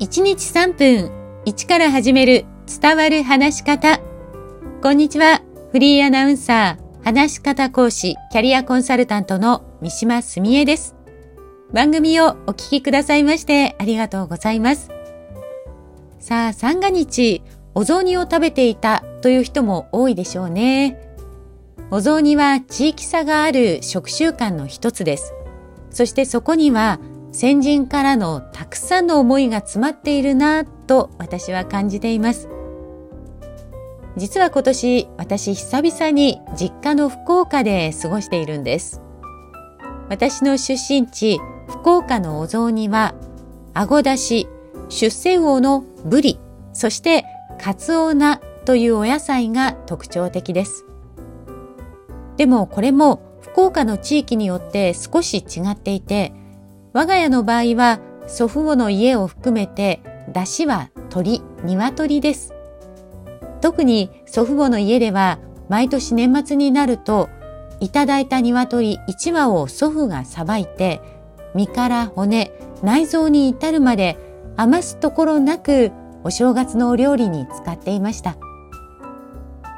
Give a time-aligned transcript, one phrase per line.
[0.00, 1.12] 1日3分
[1.44, 2.46] 1から始める
[2.80, 4.00] 伝わる話し方。
[4.80, 5.42] こんにちは。
[5.72, 10.96] フリーアナウンサー、話し方講師、キャリアコンサルタントの三島澄江です。
[11.74, 14.88] 番組をお聞きくださいましてありがとうございます。
[16.18, 17.42] さあ、三が日、
[17.74, 20.98] お雑煮を食べていたという人も多いでしょうね。
[21.90, 25.34] お雑煮は地域差がある食習慣の一つです。
[25.90, 27.00] そしてそこには
[27.32, 32.48] 先人からのたくさんの思いが詰まっているなと私は感じています。
[34.16, 39.00] 実は今年私久々に実家の福岡で過ごしているんです。
[40.08, 43.14] 私の出身地福岡のお雑煮は
[43.74, 44.48] あごだし、
[44.88, 46.40] 出世魚のブリ、
[46.72, 47.24] そして
[47.60, 50.84] カツオナというお野菜が特徴的です。
[52.36, 56.32] でもこれも福岡の地域によって少し違っていて
[56.92, 60.00] 我が家の場合は祖父母の家を含めて
[60.32, 62.52] 出汁は鳥、鶏です。
[63.60, 67.28] 特に祖父母の家では毎年年末になると
[67.78, 71.00] いただいた鶏1羽を祖父がさばいて
[71.54, 74.18] 身から骨、内臓に至るまで
[74.56, 75.92] 余すところなく
[76.24, 78.36] お正月のお料理に使っていました。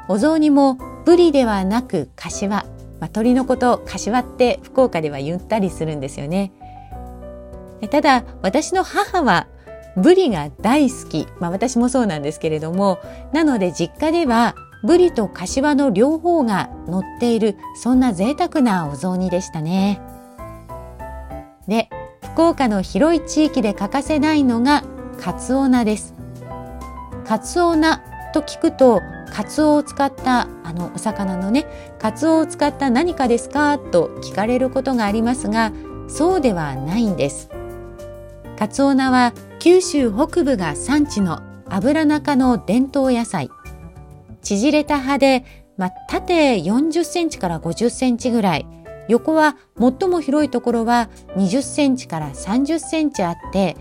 [0.09, 2.65] お雑煮もブリではなく柏、
[2.99, 6.51] まあ、鳥のこと柏って福岡では言ったりするんですよね。
[7.87, 9.47] ただ私の母は
[9.95, 12.99] ブリが大好き、まあ、私もそうなんですけれども
[13.31, 20.01] なので実家ではブリと柏の両方が乗っているそんな贅沢なお雑煮でしたね。
[21.67, 21.89] で
[22.33, 24.83] 福岡の広い地域で欠かせないのが
[25.21, 26.13] カツオナです。
[27.25, 28.01] カツオナ
[28.33, 31.65] と聞くとカツオを使ったあのお魚のね
[31.99, 35.71] カツオを使った何かですかと聞かれることがありますが
[36.09, 37.49] そうではないんです。
[38.57, 43.49] カツオナは九州北部が産地の油中の伝統野菜。
[44.43, 45.43] 縮れた葉で、
[45.77, 48.67] まあ、縦40センチから50センチぐらい、
[49.07, 53.75] 横は最も広いところは20センチから30センチあって、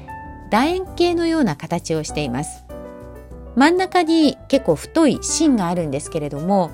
[0.50, 2.64] 楕円形のような形をしています。
[3.54, 6.70] 真ん中に結構太い芯があるんですけれども、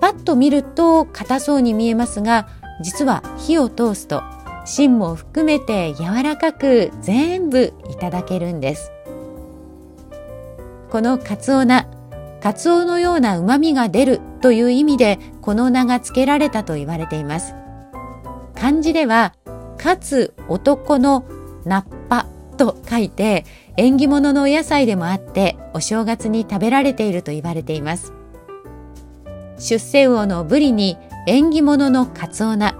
[0.00, 2.48] パッと見ると硬そうに見えますが、
[2.82, 4.22] 実は火を通すと
[4.64, 8.92] 芯も含めて柔らかく全部いただけるんです。
[10.90, 11.86] このカツオナ
[12.40, 17.54] カツオのような旨味が出るという意味でこの名が付けられたと言われています。
[18.54, 19.34] 漢字では
[19.78, 21.24] かつ男の
[21.64, 23.44] ナッパと書いて
[23.76, 28.12] 縁起物のお野菜でもあってお正月に食べられていると言われています。
[29.58, 30.96] 出世魚のブリに
[31.26, 32.74] 縁起物のカツオナ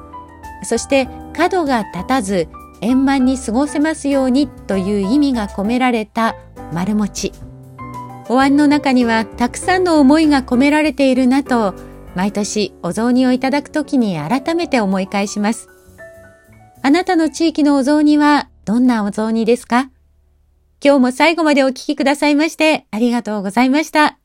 [0.63, 2.49] そして角が立たず
[2.81, 6.37] 円満に過ごせますようにという意味が込められた
[6.73, 7.33] 丸餅。
[8.29, 11.75] お椀の中にはたくさんの思いが込められているなと
[12.15, 15.69] 毎年お雑煮をいただくときに改めて思い返します。
[16.83, 19.91] あなたの地域のお雑煮はどんなお雑煮ですか？
[20.83, 24.20] 今日も最後までお聞きくださいましてありがとうございました。